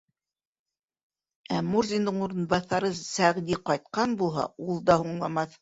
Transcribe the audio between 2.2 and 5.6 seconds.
урынбаҫары Сәғди ҡайтҡан булһа, ул да һуңламаҫ.